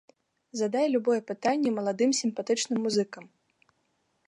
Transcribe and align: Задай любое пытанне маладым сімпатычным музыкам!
Задай 0.61 0.85
любое 0.93 1.17
пытанне 1.33 1.69
маладым 1.77 2.11
сімпатычным 2.21 2.79
музыкам! 2.89 3.23